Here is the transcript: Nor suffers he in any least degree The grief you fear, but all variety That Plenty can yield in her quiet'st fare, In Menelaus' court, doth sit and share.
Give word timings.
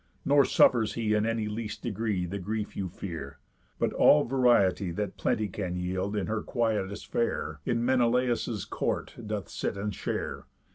Nor 0.25 0.45
suffers 0.45 0.93
he 0.95 1.13
in 1.13 1.27
any 1.27 1.47
least 1.47 1.83
degree 1.83 2.25
The 2.25 2.39
grief 2.39 2.75
you 2.75 2.89
fear, 2.89 3.37
but 3.77 3.93
all 3.93 4.23
variety 4.23 4.89
That 4.89 5.15
Plenty 5.15 5.47
can 5.47 5.75
yield 5.75 6.15
in 6.15 6.25
her 6.25 6.41
quiet'st 6.41 7.05
fare, 7.05 7.59
In 7.67 7.85
Menelaus' 7.85 8.65
court, 8.65 9.13
doth 9.23 9.47
sit 9.47 9.77
and 9.77 9.93
share. 9.93 10.47